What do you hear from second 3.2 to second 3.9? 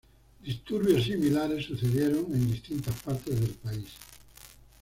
del país.